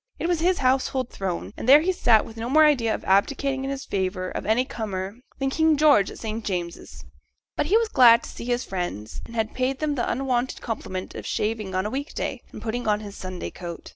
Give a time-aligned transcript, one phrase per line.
[0.17, 3.63] It was his household throne, and there he sat with no more idea of abdicating
[3.65, 7.05] in favour of any comer than King George at St James's.
[7.55, 11.13] But he was glad to see his friends; and had paid them the unwonted compliment
[11.13, 13.89] of shaving on a week day, and putting on his Sunday coat.